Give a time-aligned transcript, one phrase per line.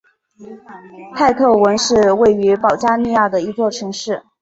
[1.15, 4.23] 泰特文是位于保加利亚的一座城市。